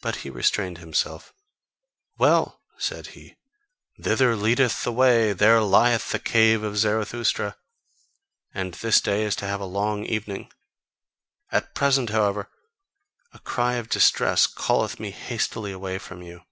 But 0.00 0.16
he 0.26 0.28
restrained 0.28 0.78
himself. 0.78 1.32
"Well!" 2.18 2.60
said 2.78 3.06
he, 3.14 3.36
"thither 3.96 4.34
leadeth 4.34 4.82
the 4.82 4.90
way, 4.90 5.32
there 5.32 5.60
lieth 5.62 6.10
the 6.10 6.18
cave 6.18 6.64
of 6.64 6.76
Zarathustra; 6.76 7.56
and 8.52 8.74
this 8.74 9.00
day 9.00 9.22
is 9.22 9.36
to 9.36 9.46
have 9.46 9.60
a 9.60 9.64
long 9.66 10.04
evening! 10.04 10.50
At 11.52 11.76
present, 11.76 12.10
however, 12.10 12.50
a 13.32 13.38
cry 13.38 13.74
of 13.74 13.88
distress 13.88 14.48
calleth 14.48 14.98
me 14.98 15.12
hastily 15.12 15.70
away 15.70 15.98
from 15.98 16.22
you. 16.22 16.42